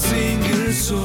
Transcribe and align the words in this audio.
single 0.00 0.72
soul. 0.72 1.04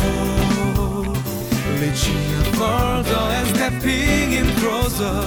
And 3.38 3.48
stepping 3.56 4.32
in 4.40 4.48
closer. 4.62 5.18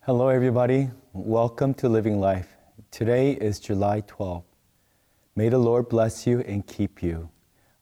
Hello, 0.00 0.28
everybody. 0.28 0.90
Welcome 1.12 1.74
to 1.74 1.88
Living 1.88 2.20
Life. 2.20 2.56
Today 2.90 3.32
is 3.32 3.58
July 3.58 4.02
12th. 4.02 4.44
May 5.34 5.48
the 5.48 5.58
Lord 5.58 5.88
bless 5.88 6.26
you 6.26 6.40
and 6.40 6.66
keep 6.66 7.02
you. 7.02 7.28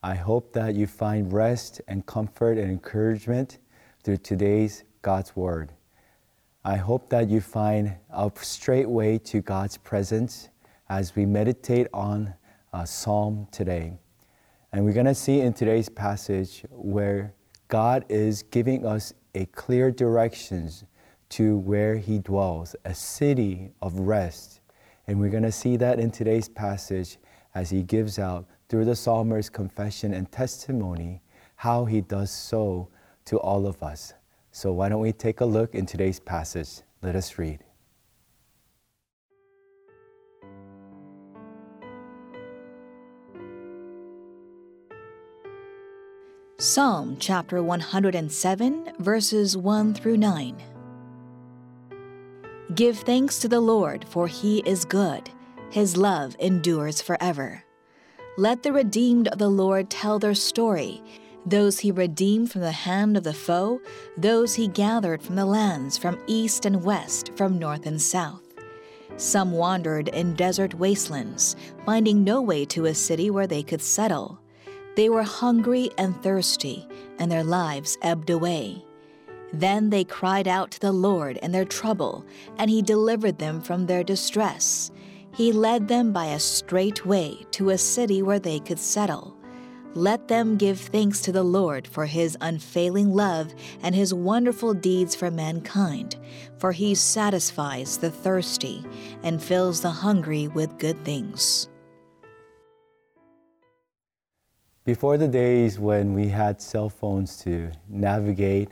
I 0.01 0.15
hope 0.15 0.53
that 0.53 0.75
you 0.75 0.87
find 0.87 1.31
rest 1.31 1.81
and 1.87 2.05
comfort 2.05 2.57
and 2.57 2.69
encouragement 2.71 3.59
through 4.03 4.17
today's 4.17 4.83
God's 5.05 5.35
Word. 5.35 5.71
I 6.63 6.77
hope 6.77 7.11
that 7.11 7.29
you 7.29 7.39
find 7.39 7.95
a 8.09 8.31
straight 8.41 8.89
way 8.89 9.19
to 9.19 9.39
God's 9.39 9.77
presence 9.77 10.49
as 10.89 11.15
we 11.15 11.27
meditate 11.27 11.85
on 11.93 12.33
a 12.73 12.87
Psalm 12.87 13.47
today. 13.51 13.99
And 14.73 14.83
we're 14.83 14.93
going 14.93 15.05
to 15.05 15.13
see 15.13 15.41
in 15.41 15.53
today's 15.53 15.89
passage 15.89 16.65
where 16.71 17.35
God 17.67 18.03
is 18.09 18.41
giving 18.41 18.83
us 18.83 19.13
a 19.35 19.45
clear 19.45 19.91
directions 19.91 20.85
to 21.29 21.57
where 21.57 21.97
he 21.97 22.17
dwells, 22.17 22.75
a 22.83 22.95
city 22.95 23.69
of 23.83 23.99
rest. 23.99 24.61
And 25.05 25.19
we're 25.19 25.29
going 25.29 25.43
to 25.43 25.51
see 25.51 25.77
that 25.77 25.99
in 25.99 26.09
today's 26.09 26.49
passage 26.49 27.19
as 27.53 27.69
he 27.69 27.83
gives 27.83 28.17
out 28.17 28.47
through 28.69 28.85
the 28.85 28.95
psalmist's 28.95 29.51
confession 29.51 30.15
and 30.15 30.31
testimony 30.31 31.21
how 31.57 31.85
he 31.85 32.01
does 32.01 32.31
so 32.31 32.89
to 33.25 33.37
all 33.37 33.67
of 33.67 33.83
us. 33.83 34.15
So 34.55 34.71
why 34.71 34.87
don't 34.87 35.01
we 35.01 35.11
take 35.11 35.41
a 35.41 35.45
look 35.45 35.75
in 35.75 35.85
today's 35.85 36.21
passage? 36.21 36.79
Let 37.01 37.13
us 37.13 37.37
read. 37.37 37.65
Psalm 46.57 47.17
chapter 47.19 47.61
107, 47.61 48.93
verses 48.99 49.57
1 49.57 49.93
through 49.93 50.15
9. 50.15 50.55
Give 52.75 52.97
thanks 52.97 53.39
to 53.39 53.49
the 53.49 53.59
Lord, 53.59 54.05
for 54.07 54.25
he 54.25 54.59
is 54.59 54.85
good. 54.85 55.29
His 55.69 55.97
love 55.97 56.33
endures 56.39 57.01
forever. 57.01 57.61
Let 58.37 58.63
the 58.63 58.71
redeemed 58.71 59.27
of 59.27 59.37
the 59.37 59.49
Lord 59.49 59.89
tell 59.89 60.17
their 60.17 60.33
story 60.33 61.03
those 61.45 61.79
he 61.79 61.91
redeemed 61.91 62.51
from 62.51 62.61
the 62.61 62.71
hand 62.71 63.17
of 63.17 63.23
the 63.23 63.33
foe, 63.33 63.79
those 64.17 64.55
he 64.55 64.67
gathered 64.67 65.21
from 65.21 65.35
the 65.35 65.45
lands, 65.45 65.97
from 65.97 66.19
east 66.27 66.65
and 66.65 66.83
west, 66.83 67.31
from 67.35 67.59
north 67.59 67.85
and 67.85 68.01
south. 68.01 68.41
Some 69.17 69.51
wandered 69.51 70.09
in 70.09 70.35
desert 70.35 70.73
wastelands, 70.73 71.55
finding 71.85 72.23
no 72.23 72.41
way 72.41 72.65
to 72.65 72.85
a 72.85 72.93
city 72.93 73.29
where 73.29 73.47
they 73.47 73.63
could 73.63 73.81
settle. 73.81 74.39
They 74.95 75.09
were 75.09 75.23
hungry 75.23 75.91
and 75.97 76.21
thirsty, 76.21 76.87
and 77.19 77.31
their 77.31 77.43
lives 77.43 77.97
ebbed 78.01 78.29
away. 78.29 78.83
Then 79.53 79.89
they 79.89 80.03
cried 80.03 80.47
out 80.47 80.71
to 80.71 80.79
the 80.79 80.91
Lord 80.91 81.37
in 81.37 81.51
their 81.51 81.65
trouble, 81.65 82.25
and 82.57 82.69
He 82.69 82.81
delivered 82.81 83.37
them 83.37 83.61
from 83.61 83.85
their 83.85 84.03
distress. 84.03 84.91
He 85.33 85.51
led 85.51 85.87
them 85.87 86.11
by 86.11 86.27
a 86.27 86.39
straight 86.39 87.05
way 87.05 87.45
to 87.51 87.69
a 87.69 87.77
city 87.77 88.21
where 88.21 88.39
they 88.39 88.59
could 88.59 88.79
settle. 88.79 89.37
Let 89.97 90.27
them 90.27 90.57
give 90.57 90.77
thanks 90.77 91.21
to 91.21 91.31
the 91.31 91.43
Lord 91.43 91.87
for 91.87 92.05
His 92.05 92.37
unfailing 92.41 93.13
love 93.13 93.55
and 93.81 93.95
His 93.95 94.13
wonderful 94.13 94.73
deeds 94.73 95.15
for 95.15 95.31
mankind, 95.31 96.17
for 96.57 96.73
He 96.73 96.95
satisfies 96.95 97.97
the 97.97 98.11
thirsty 98.11 98.85
and 99.23 99.41
fills 99.41 99.79
the 99.79 99.89
hungry 99.89 100.49
with 100.49 100.77
good 100.79 101.03
things. 101.05 101.69
Before 104.83 105.17
the 105.17 105.29
days 105.29 105.79
when 105.79 106.13
we 106.13 106.27
had 106.27 106.61
cell 106.61 106.89
phones 106.89 107.37
to 107.43 107.71
navigate 107.87 108.71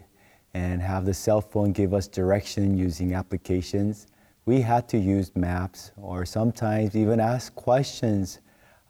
and 0.54 0.82
have 0.82 1.06
the 1.06 1.14
cell 1.14 1.40
phone 1.40 1.72
give 1.72 1.94
us 1.94 2.10
direction 2.10 2.78
using 2.78 3.14
applications, 3.14 4.08
we 4.46 4.60
had 4.60 4.90
to 4.90 4.98
use 4.98 5.34
maps 5.38 5.94
or 5.96 6.26
sometimes 6.26 6.98
even 6.98 7.22
ask 7.22 7.56
questions 7.56 8.42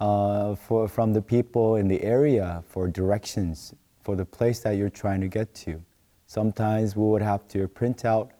uh, 0.03 0.53
for, 0.53 0.85
from 0.85 1.13
the 1.13 1.21
people 1.21 1.77
in 1.77 1.87
the 1.87 2.03
area 2.03 2.61
for 2.67 2.89
directions 2.89 3.73
for 4.01 4.17
the 4.17 4.25
place 4.25 4.59
that 4.59 4.71
you're 4.71 4.89
trying 4.89 5.21
to 5.21 5.29
get 5.29 5.53
to. 5.55 5.81
Sometimes 6.25 6.97
we 6.97 7.05
would 7.05 7.21
have 7.21 7.47
to 7.47 7.69
print 7.69 8.03
out 8.03 8.31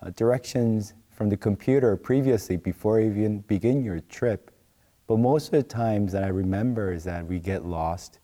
uh, 0.00 0.08
directions 0.16 0.94
from 1.10 1.28
the 1.28 1.36
computer 1.36 1.94
previously 1.94 2.56
before 2.56 3.00
even 3.00 3.40
begin 3.40 3.84
your 3.84 4.00
trip. 4.00 4.50
But 5.06 5.18
most 5.18 5.48
of 5.48 5.52
the 5.52 5.62
times 5.62 6.12
that 6.12 6.24
I 6.24 6.28
remember 6.28 6.90
is 6.90 7.04
that 7.04 7.26
we 7.26 7.38
get 7.38 7.66
lost 7.66 8.20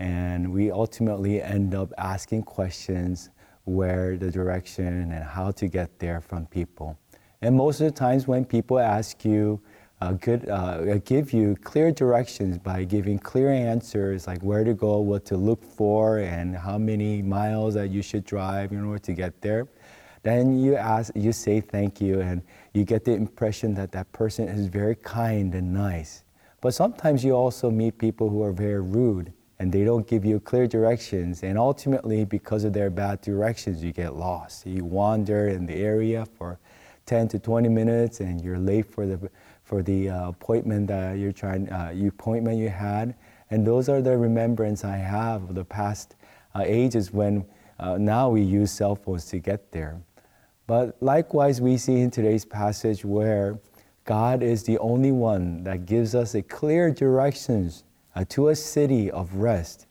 and 0.00 0.52
we 0.52 0.72
ultimately 0.72 1.40
end 1.40 1.72
up 1.72 1.92
asking 1.98 2.42
questions 2.42 3.30
where 3.62 4.16
the 4.16 4.32
direction 4.32 5.12
and 5.12 5.22
how 5.22 5.52
to 5.52 5.68
get 5.68 6.00
there 6.00 6.20
from 6.20 6.46
people. 6.46 6.98
And 7.42 7.54
most 7.54 7.80
of 7.80 7.86
the 7.86 7.92
times 7.92 8.26
when 8.26 8.44
people 8.44 8.80
ask 8.80 9.24
you, 9.24 9.60
uh, 10.04 10.12
good, 10.12 10.48
uh, 10.50 10.98
give 10.98 11.32
you 11.32 11.56
clear 11.62 11.90
directions 11.90 12.58
by 12.58 12.84
giving 12.84 13.18
clear 13.18 13.50
answers 13.50 14.26
like 14.26 14.42
where 14.42 14.62
to 14.62 14.74
go, 14.74 14.98
what 14.98 15.24
to 15.24 15.36
look 15.36 15.64
for, 15.64 16.18
and 16.18 16.54
how 16.54 16.76
many 16.76 17.22
miles 17.22 17.72
that 17.72 17.88
you 17.90 18.02
should 18.02 18.24
drive 18.24 18.72
in 18.72 18.84
order 18.84 18.98
to 18.98 19.14
get 19.14 19.40
there. 19.40 19.66
Then 20.22 20.58
you 20.58 20.76
ask, 20.76 21.10
you 21.14 21.32
say 21.32 21.60
thank 21.60 22.02
you, 22.02 22.20
and 22.20 22.42
you 22.74 22.84
get 22.84 23.04
the 23.04 23.12
impression 23.12 23.72
that 23.74 23.92
that 23.92 24.12
person 24.12 24.46
is 24.46 24.66
very 24.66 24.94
kind 24.96 25.54
and 25.54 25.72
nice. 25.72 26.24
But 26.60 26.74
sometimes 26.74 27.24
you 27.24 27.32
also 27.32 27.70
meet 27.70 27.96
people 27.96 28.28
who 28.28 28.42
are 28.42 28.52
very 28.52 28.82
rude 28.82 29.32
and 29.58 29.72
they 29.72 29.84
don't 29.84 30.06
give 30.06 30.24
you 30.24 30.40
clear 30.40 30.66
directions. 30.66 31.42
And 31.42 31.56
ultimately, 31.56 32.24
because 32.24 32.64
of 32.64 32.72
their 32.72 32.90
bad 32.90 33.20
directions, 33.20 33.84
you 33.84 33.92
get 33.92 34.16
lost. 34.16 34.66
You 34.66 34.84
wander 34.84 35.48
in 35.48 35.64
the 35.66 35.74
area 35.74 36.26
for 36.36 36.58
10 37.06 37.28
to 37.28 37.38
20 37.38 37.68
minutes, 37.68 38.20
and 38.20 38.42
you're 38.42 38.58
late 38.58 38.90
for 38.90 39.06
the 39.06 39.30
for 39.64 39.82
the 39.82 40.10
uh, 40.10 40.28
appointment 40.28 40.86
that 40.88 41.18
you're 41.18 41.32
trying, 41.32 41.68
uh, 41.70 41.90
you 41.94 42.08
appointment 42.08 42.58
you 42.58 42.68
had. 42.68 43.14
And 43.50 43.66
those 43.66 43.88
are 43.88 44.02
the 44.02 44.16
remembrance 44.16 44.84
I 44.84 44.96
have 44.96 45.44
of 45.44 45.54
the 45.54 45.64
past 45.64 46.16
uh, 46.54 46.62
ages 46.64 47.12
when 47.12 47.44
uh, 47.78 47.96
now 47.98 48.28
we 48.28 48.42
use 48.42 48.70
cell 48.70 48.94
phones 48.94 49.26
to 49.26 49.38
get 49.38 49.72
there. 49.72 50.00
But 50.66 50.96
likewise, 51.02 51.60
we 51.60 51.76
see 51.76 52.00
in 52.00 52.10
today's 52.10 52.44
passage 52.44 53.04
where 53.04 53.58
God 54.04 54.42
is 54.42 54.62
the 54.64 54.78
only 54.78 55.12
one 55.12 55.64
that 55.64 55.86
gives 55.86 56.14
us 56.14 56.34
a 56.34 56.42
clear 56.42 56.90
directions 56.90 57.84
uh, 58.14 58.24
to 58.30 58.48
a 58.48 58.56
city 58.56 59.10
of 59.10 59.34
rest. 59.34 59.86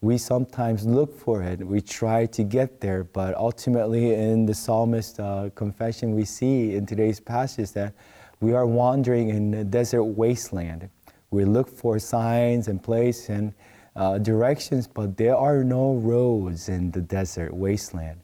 We 0.00 0.16
sometimes 0.16 0.86
look 0.86 1.18
for 1.18 1.42
it, 1.42 1.66
we 1.66 1.80
try 1.80 2.26
to 2.26 2.44
get 2.44 2.80
there, 2.80 3.04
but 3.04 3.34
ultimately, 3.34 4.14
in 4.14 4.46
the 4.46 4.54
psalmist 4.54 5.18
uh, 5.18 5.50
confession, 5.54 6.14
we 6.14 6.24
see 6.24 6.76
in 6.76 6.86
today's 6.86 7.18
passage 7.18 7.72
that 7.72 7.94
we 8.40 8.52
are 8.52 8.66
wandering 8.66 9.30
in 9.30 9.54
a 9.54 9.64
desert 9.64 10.04
wasteland. 10.04 10.88
We 11.30 11.44
look 11.44 11.68
for 11.68 11.98
signs 11.98 12.68
and 12.68 12.82
place 12.82 13.28
and 13.28 13.52
uh, 13.96 14.18
directions, 14.18 14.86
but 14.86 15.16
there 15.16 15.36
are 15.36 15.64
no 15.64 15.94
roads 15.94 16.68
in 16.68 16.90
the 16.90 17.00
desert 17.00 17.52
wasteland. 17.52 18.20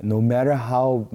No 0.00 0.20
matter 0.20 0.54
how, 0.54 1.08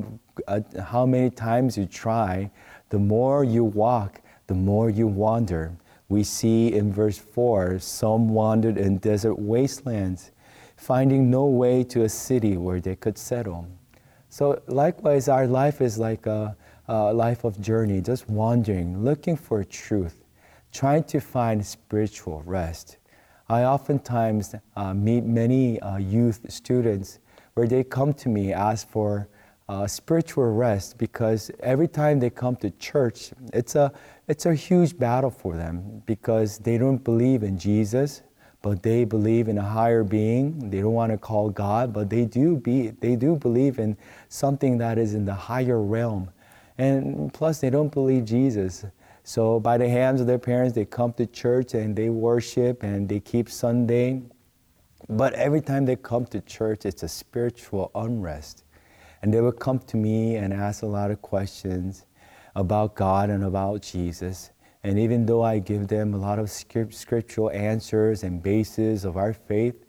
uh, 0.48 0.60
how 0.84 1.06
many 1.06 1.30
times 1.30 1.78
you 1.78 1.86
try, 1.86 2.52
the 2.90 3.00
more 3.00 3.44
you 3.44 3.64
walk, 3.64 4.22
the 4.48 4.54
more 4.54 4.90
you 4.90 5.08
wander 5.08 5.78
we 6.10 6.24
see 6.24 6.74
in 6.74 6.92
verse 6.92 7.18
4 7.18 7.80
some 7.80 8.30
wandered 8.30 8.78
in 8.78 8.98
desert 8.98 9.36
wastelands, 9.36 10.32
finding 10.76 11.30
no 11.30 11.46
way 11.46 11.84
to 11.84 12.04
a 12.04 12.10
city 12.10 12.56
where 12.58 12.80
they 12.80 12.96
could 12.96 13.18
settle. 13.18 13.68
So, 14.30 14.62
likewise, 14.68 15.28
our 15.28 15.48
life 15.48 15.82
is 15.82 15.98
like 15.98 16.26
a, 16.26 16.56
a 16.88 17.14
life 17.14 17.44
of 17.44 17.60
journey, 17.60 18.02
just 18.02 18.30
wandering, 18.30 19.04
looking 19.04 19.36
for 19.36 19.64
truth, 19.64 20.24
trying 20.72 21.04
to 21.04 21.20
find 21.20 21.66
spiritual 21.66 22.42
rest. 22.46 22.98
I 23.50 23.64
oftentimes 23.64 24.56
uh, 24.76 24.94
meet 24.94 25.24
many 25.24 25.80
uh, 25.80 25.98
youth 25.98 26.46
students 26.50 27.20
where 27.54 27.68
they 27.68 27.84
come 27.84 28.14
to 28.14 28.30
me, 28.30 28.54
ask 28.54 28.88
for 28.90 29.30
uh, 29.70 29.86
spiritual 29.86 30.52
rest 30.54 30.98
because 30.98 31.52
every 31.60 31.88
time 31.88 32.20
they 32.20 32.30
come 32.30 32.56
to 32.58 32.72
church, 32.72 33.32
it's 33.54 33.76
a, 33.76 33.92
it's 34.28 34.46
a 34.46 34.54
huge 34.54 34.98
battle 34.98 35.30
for 35.30 35.56
them 35.56 36.02
because 36.06 36.58
they 36.60 36.78
don't 36.78 37.04
believe 37.04 37.44
in 37.44 37.58
Jesus, 37.58 38.22
but 38.62 38.82
they 38.82 39.04
believe 39.04 39.48
in 39.48 39.58
a 39.58 39.64
higher 39.64 40.04
being. 40.04 40.70
They 40.70 40.82
don't 40.82 40.94
want 40.94 41.12
to 41.12 41.18
call 41.18 41.50
God, 41.50 41.94
but 41.94 42.10
they 42.10 42.26
do, 42.26 42.58
be, 42.58 42.90
they 42.90 43.16
do 43.16 43.36
believe 43.36 43.80
in 43.80 43.98
something 44.30 44.78
that 44.78 44.98
is 44.98 45.14
in 45.14 45.26
the 45.26 45.34
higher 45.34 45.82
realm. 45.82 46.30
And 46.78 47.34
plus, 47.34 47.60
they 47.60 47.70
don't 47.70 47.92
believe 47.92 48.26
Jesus. 48.26 48.86
So, 49.24 49.60
by 49.60 49.78
the 49.78 49.90
hands 49.90 50.22
of 50.22 50.28
their 50.28 50.40
parents, 50.40 50.74
they 50.74 50.86
come 50.86 51.14
to 51.14 51.26
church 51.26 51.74
and 51.74 51.96
they 51.96 52.10
worship 52.10 52.84
and 52.84 53.10
they 53.10 53.20
keep 53.20 53.50
Sunday. 53.50 54.22
But 55.10 55.34
every 55.34 55.62
time 55.62 55.86
they 55.86 55.96
come 55.96 56.26
to 56.28 56.42
church, 56.42 56.86
it's 56.86 57.04
a 57.04 57.08
spiritual 57.08 57.92
unrest 57.96 58.64
And 59.22 59.34
they 59.34 59.42
would 59.42 59.60
come 59.60 59.80
to 59.80 59.98
me 59.98 60.36
and 60.36 60.54
ask 60.54 60.84
a 60.84 60.88
lot 60.88 61.12
of 61.12 61.22
questions 61.22 62.06
about 62.56 62.96
God 62.96 63.30
and 63.30 63.44
about 63.44 63.82
Jesus. 63.82 64.52
And 64.84 65.00
even 65.00 65.26
though 65.26 65.44
I 65.44 65.60
give 65.60 65.88
them 65.88 66.14
a 66.14 66.18
lot 66.18 66.40
of 66.40 66.50
scriptural 66.50 67.50
answers 67.52 68.24
and 68.24 68.42
bases 68.42 69.06
of 69.06 69.18
our 69.18 69.34
faith, 69.34 69.87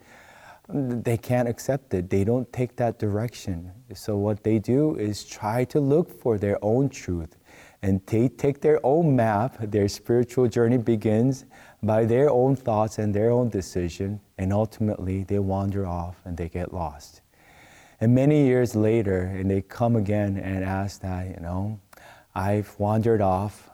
they 0.68 1.16
can't 1.16 1.48
accept 1.48 1.94
it. 1.94 2.10
They 2.10 2.24
don't 2.24 2.52
take 2.52 2.76
that 2.76 2.98
direction. 2.98 3.72
So, 3.94 4.16
what 4.16 4.44
they 4.44 4.58
do 4.58 4.96
is 4.96 5.24
try 5.24 5.64
to 5.64 5.80
look 5.80 6.10
for 6.10 6.38
their 6.38 6.58
own 6.62 6.88
truth 6.88 7.36
and 7.82 8.04
they 8.06 8.28
take 8.28 8.60
their 8.60 8.84
own 8.84 9.14
map. 9.14 9.56
Their 9.60 9.88
spiritual 9.88 10.48
journey 10.48 10.78
begins 10.78 11.44
by 11.82 12.04
their 12.04 12.28
own 12.30 12.56
thoughts 12.56 12.98
and 12.98 13.14
their 13.14 13.30
own 13.30 13.48
decision, 13.48 14.20
and 14.36 14.52
ultimately 14.52 15.22
they 15.24 15.38
wander 15.38 15.86
off 15.86 16.20
and 16.24 16.36
they 16.36 16.48
get 16.48 16.74
lost. 16.74 17.22
And 18.00 18.14
many 18.14 18.46
years 18.46 18.74
later, 18.76 19.22
and 19.22 19.50
they 19.50 19.62
come 19.62 19.96
again 19.96 20.36
and 20.36 20.64
ask 20.64 21.00
that, 21.02 21.28
you 21.28 21.40
know, 21.40 21.80
I've 22.34 22.78
wandered 22.78 23.20
off. 23.20 23.70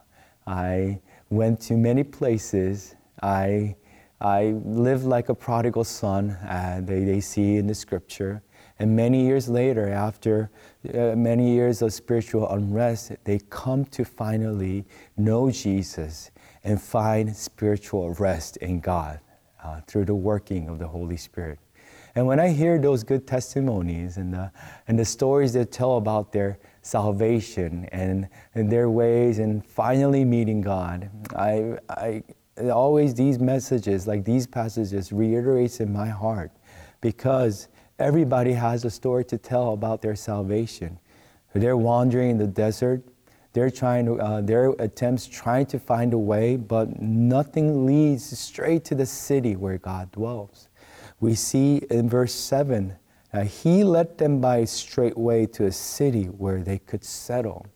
I 0.47 1.01
went 1.31 1.61
to 1.63 1.77
many 1.77 2.05
places. 2.05 2.95
I 3.23 3.77
I 4.21 4.55
lived 4.65 5.05
like 5.05 5.29
a 5.29 5.35
prodigal 5.35 5.85
son, 5.85 6.31
uh, 6.31 6.81
they, 6.83 7.05
they 7.05 7.21
see 7.21 7.57
in 7.57 7.67
the 7.67 7.75
scripture. 7.75 8.43
And 8.79 8.97
many 8.97 9.25
years 9.25 9.49
later, 9.49 9.89
after 9.89 10.51
uh, 10.93 11.15
many 11.17 11.53
years 11.53 11.83
of 11.83 11.93
spiritual 11.93 12.49
unrest, 12.51 13.13
they 13.25 13.39
come 13.51 13.85
to 13.87 14.05
finally 14.05 14.85
know 15.17 15.51
Jesus 15.51 16.31
and 16.65 16.81
find 16.81 17.35
spiritual 17.37 18.15
rest 18.15 18.57
in 18.59 18.81
God 18.81 19.21
uh, 19.63 19.81
through 19.87 20.07
the 20.07 20.15
working 20.15 20.69
of 20.69 20.79
the 20.79 20.89
Holy 20.89 21.17
Spirit. 21.17 21.59
And 22.17 22.27
when 22.27 22.39
I 22.39 22.49
hear 22.49 22.79
those 22.79 23.03
good 23.03 23.27
testimonies 23.27 24.17
and 24.17 24.33
the, 24.33 24.51
and 24.87 24.99
the 24.99 25.05
stories 25.05 25.53
they 25.53 25.65
tell 25.65 25.97
about 25.97 26.33
their 26.33 26.59
salvation 26.83 27.89
and, 27.91 28.29
and 28.55 28.71
their 28.71 28.89
ways 28.89 29.39
and 29.41 29.65
finally 29.67 30.25
meeting 30.25 30.61
God, 30.61 31.11
I, 31.35 31.79
I, 31.89 32.23
always 32.57 33.15
these 33.15 33.39
messages, 33.39 34.07
like 34.07 34.25
these 34.25 34.47
passages, 34.47 35.13
reiterates 35.13 35.81
in 35.81 35.93
my 35.93 36.09
heart 36.09 36.51
because 37.01 37.69
everybody 37.99 38.53
has 38.53 38.85
a 38.85 38.91
story 38.91 39.25
to 39.27 39.39
tell 39.39 39.73
about 39.73 40.03
their 40.03 40.17
salvation. 40.17 40.99
They're 41.53 41.77
wandering 41.77 42.31
in 42.31 42.39
the 42.39 42.47
desert. 42.47 43.03
They're 43.53 43.71
trying 43.71 44.07
to, 44.07 44.21
uh, 44.21 44.41
their 44.41 44.71
attempts 44.81 45.27
trying 45.27 45.67
to 45.67 45.79
find 45.79 46.13
a 46.13 46.19
way, 46.19 46.57
but 46.57 47.01
nothing 47.01 47.87
leads 47.87 48.37
straight 48.37 48.85
to 48.87 48.97
the 48.97 49.07
city 49.07 49.55
where 49.55 49.79
God 49.79 50.11
dwells. 50.11 50.69
We 51.21 51.37
see 51.37 51.77
in 51.91 52.09
verse 52.09 52.35
7 52.35 52.97
that 53.33 53.47
He 53.47 53.85
led 53.85 54.19
them 54.19 54.41
by 54.41 54.59
a 54.59 54.67
straight 54.67 55.17
way 55.17 55.47
to 55.47 55.67
a 55.67 55.73
city 55.73 56.25
where 56.25 56.63
they 56.63 56.79
could 56.79 57.05
settle. 57.05 57.67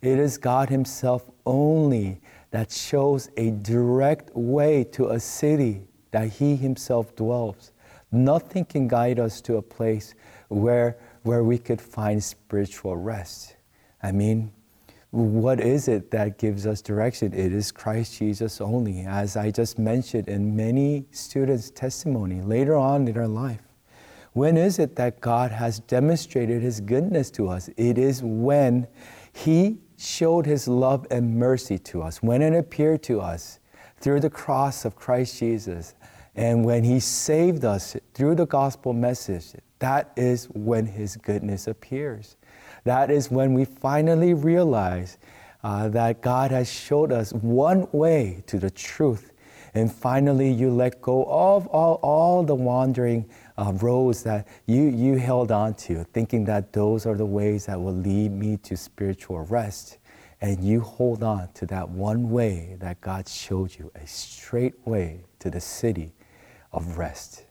It 0.00 0.18
is 0.18 0.38
God 0.38 0.70
Himself 0.70 1.30
only 1.44 2.20
that 2.50 2.70
shows 2.72 3.30
a 3.36 3.50
direct 3.50 4.34
way 4.34 4.84
to 4.84 5.08
a 5.08 5.20
city 5.20 5.82
that 6.10 6.28
He 6.28 6.56
Himself 6.56 7.14
dwells. 7.14 7.72
Nothing 8.10 8.64
can 8.64 8.88
guide 8.88 9.20
us 9.20 9.40
to 9.42 9.56
a 9.56 9.62
place 9.62 10.14
where, 10.48 10.96
where 11.22 11.44
we 11.44 11.58
could 11.58 11.80
find 11.80 12.22
spiritual 12.22 12.96
rest. 12.96 13.56
I 14.02 14.12
mean, 14.12 14.52
what 15.10 15.60
is 15.60 15.88
it 15.88 16.10
that 16.10 16.38
gives 16.38 16.66
us 16.66 16.82
direction? 16.82 17.32
It 17.32 17.52
is 17.52 17.72
Christ 17.72 18.18
Jesus 18.18 18.60
only, 18.60 19.06
as 19.06 19.36
I 19.36 19.50
just 19.50 19.78
mentioned 19.78 20.28
in 20.28 20.54
many 20.54 21.06
students' 21.12 21.70
testimony 21.70 22.42
later 22.42 22.76
on 22.76 23.08
in 23.08 23.16
our 23.16 23.28
life. 23.28 23.62
When 24.32 24.56
is 24.56 24.78
it 24.78 24.96
that 24.96 25.20
God 25.20 25.50
has 25.50 25.80
demonstrated 25.80 26.62
His 26.62 26.80
goodness 26.80 27.30
to 27.32 27.48
us? 27.48 27.68
It 27.76 27.98
is 27.98 28.22
when 28.22 28.86
He 29.44 29.78
showed 29.96 30.46
his 30.46 30.66
love 30.66 31.06
and 31.12 31.36
mercy 31.38 31.78
to 31.78 32.02
us, 32.02 32.20
when 32.20 32.42
it 32.42 32.58
appeared 32.58 33.04
to 33.04 33.20
us 33.20 33.60
through 34.00 34.18
the 34.18 34.30
cross 34.30 34.84
of 34.84 34.96
Christ 34.96 35.38
Jesus, 35.38 35.94
and 36.34 36.64
when 36.64 36.82
he 36.82 36.98
saved 36.98 37.64
us 37.64 37.96
through 38.14 38.34
the 38.34 38.46
gospel 38.46 38.92
message, 38.92 39.52
that 39.78 40.10
is 40.16 40.46
when 40.54 40.86
his 40.86 41.16
goodness 41.16 41.68
appears. 41.68 42.34
That 42.82 43.12
is 43.12 43.30
when 43.30 43.54
we 43.54 43.64
finally 43.64 44.34
realize 44.34 45.18
uh, 45.62 45.88
that 45.90 46.20
God 46.20 46.50
has 46.50 46.68
showed 46.68 47.12
us 47.12 47.32
one 47.32 47.86
way 47.92 48.42
to 48.48 48.58
the 48.58 48.70
truth. 48.70 49.30
And 49.78 49.92
finally, 49.92 50.50
you 50.50 50.70
let 50.70 51.00
go 51.00 51.22
of 51.24 51.66
all, 51.68 52.00
all 52.02 52.42
the 52.42 52.54
wandering 52.54 53.30
uh, 53.56 53.72
roads 53.74 54.24
that 54.24 54.48
you, 54.66 54.82
you 54.82 55.16
held 55.16 55.52
on 55.52 55.74
to, 55.74 56.04
thinking 56.12 56.44
that 56.46 56.72
those 56.72 57.06
are 57.06 57.16
the 57.16 57.24
ways 57.24 57.66
that 57.66 57.80
will 57.80 57.94
lead 57.94 58.32
me 58.32 58.56
to 58.58 58.76
spiritual 58.76 59.40
rest. 59.44 59.98
And 60.40 60.62
you 60.64 60.80
hold 60.80 61.22
on 61.22 61.52
to 61.54 61.66
that 61.66 61.88
one 61.88 62.30
way 62.30 62.76
that 62.80 63.00
God 63.00 63.28
showed 63.28 63.76
you, 63.78 63.90
a 63.94 64.06
straight 64.06 64.74
way 64.84 65.24
to 65.38 65.50
the 65.50 65.60
city 65.60 66.12
of 66.72 66.98
rest. 66.98 67.44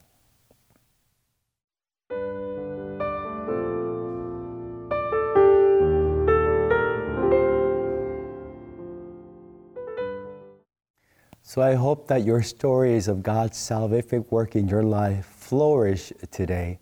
So 11.47 11.61
I 11.61 11.75
hope 11.75 12.09
that 12.09 12.25
your 12.25 12.43
stories 12.43 13.07
of 13.07 13.23
God's 13.23 13.57
salvific 13.57 14.29
work 14.31 14.57
in 14.57 14.67
your 14.67 14.83
life 14.83 15.25
flourish 15.27 16.11
today. 16.29 16.77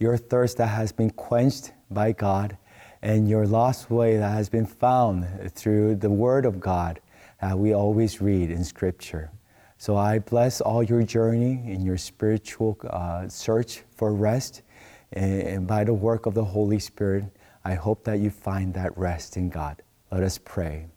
Your 0.00 0.16
thirst 0.16 0.56
that 0.56 0.66
has 0.66 0.90
been 0.90 1.10
quenched 1.10 1.70
by 1.92 2.10
God 2.10 2.56
and 3.02 3.28
your 3.28 3.46
lost 3.46 3.88
way 3.88 4.16
that 4.16 4.32
has 4.32 4.48
been 4.48 4.66
found 4.66 5.52
through 5.52 5.94
the 5.94 6.10
Word 6.10 6.44
of 6.44 6.58
God 6.58 6.98
that 7.40 7.56
we 7.56 7.72
always 7.72 8.20
read 8.20 8.50
in 8.50 8.64
Scripture. 8.64 9.30
So 9.78 9.96
I 9.96 10.18
bless 10.18 10.60
all 10.60 10.82
your 10.82 11.04
journey 11.04 11.62
in 11.64 11.82
your 11.82 11.96
spiritual 11.96 12.78
uh, 12.90 13.28
search 13.28 13.84
for 13.94 14.12
rest, 14.12 14.62
and, 15.12 15.68
by 15.68 15.84
the 15.84 15.94
work 15.94 16.26
of 16.26 16.34
the 16.34 16.44
Holy 16.44 16.80
Spirit, 16.80 17.26
I 17.64 17.74
hope 17.74 18.02
that 18.06 18.18
you 18.18 18.30
find 18.30 18.74
that 18.74 18.98
rest 18.98 19.36
in 19.36 19.50
God. 19.50 19.82
Let 20.10 20.24
us 20.24 20.36
pray. 20.36 20.88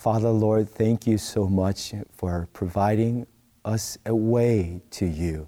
Father, 0.00 0.30
Lord, 0.30 0.70
thank 0.70 1.06
you 1.06 1.18
so 1.18 1.46
much 1.46 1.92
for 2.10 2.48
providing 2.54 3.26
us 3.66 3.98
a 4.06 4.14
way 4.14 4.80
to 4.92 5.04
you. 5.04 5.46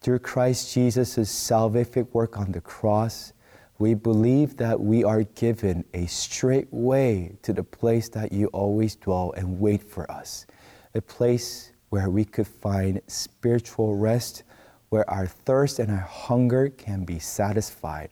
Through 0.00 0.20
Christ 0.20 0.72
Jesus' 0.72 1.18
salvific 1.18 2.10
work 2.14 2.38
on 2.38 2.52
the 2.52 2.62
cross, 2.62 3.34
we 3.78 3.92
believe 3.92 4.56
that 4.56 4.80
we 4.80 5.04
are 5.04 5.24
given 5.24 5.84
a 5.92 6.06
straight 6.06 6.68
way 6.70 7.36
to 7.42 7.52
the 7.52 7.64
place 7.64 8.08
that 8.08 8.32
you 8.32 8.46
always 8.54 8.96
dwell 8.96 9.34
and 9.36 9.60
wait 9.60 9.82
for 9.82 10.10
us, 10.10 10.46
a 10.94 11.02
place 11.02 11.72
where 11.90 12.08
we 12.08 12.24
could 12.24 12.48
find 12.48 12.98
spiritual 13.08 13.94
rest, 13.94 14.42
where 14.88 15.08
our 15.10 15.26
thirst 15.26 15.78
and 15.78 15.90
our 15.90 15.98
hunger 15.98 16.70
can 16.70 17.04
be 17.04 17.18
satisfied. 17.18 18.08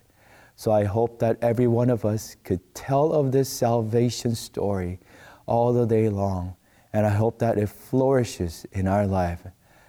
So 0.57 0.73
I 0.73 0.85
hope 0.85 1.21
that 1.21 1.39
every 1.41 1.69
one 1.69 1.89
of 1.89 2.05
us 2.05 2.37
could 2.45 2.75
tell 2.75 3.15
of 3.15 3.33
this 3.33 3.49
salvation 3.49 4.35
story 4.35 5.01
all 5.51 5.73
the 5.73 5.85
day 5.85 6.09
long. 6.09 6.55
And 6.93 7.05
I 7.05 7.11
hope 7.11 7.39
that 7.41 7.59
it 7.59 7.69
flourishes 7.69 8.65
in 8.73 8.87
our 8.87 9.07
life 9.07 9.43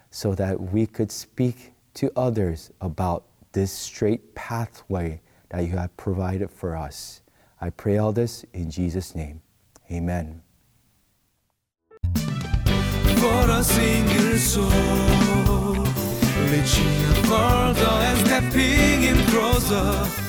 so 0.09 0.35
that 0.35 0.59
we 0.59 0.85
could 0.85 1.11
speak 1.11 1.73
to 1.93 2.11
others 2.15 2.71
about 2.81 3.25
this 3.53 3.71
straight 3.71 4.33
pathway 4.35 5.21
that 5.49 5.61
you 5.61 5.77
have 5.77 5.95
provided 5.97 6.49
for 6.49 6.75
us. 6.75 7.21
I 7.61 7.69
pray 7.69 7.97
all 7.97 8.11
this 8.11 8.43
in 8.53 8.71
Jesus' 8.71 9.15
name. 9.15 9.41
Amen. 9.91 10.41
Våra 13.21 13.63
så 13.63 14.61
Reaching 16.51 17.13
further 17.23 17.91
and 18.07 18.17
stepping 18.17 19.03
in 19.03 19.17
closer 19.27 20.21